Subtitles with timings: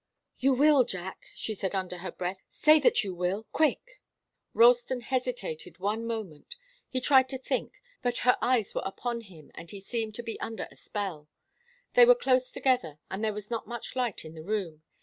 [0.39, 2.41] "You will, Jack," she said under her breath.
[2.49, 4.01] "Say that you will quick!"
[4.55, 6.55] Ralston hesitated one moment.
[6.89, 10.39] He tried to think, but her eyes were upon him and he seemed to be
[10.39, 11.29] under a spell.
[11.93, 14.81] They were close together, and there was not much light in the room.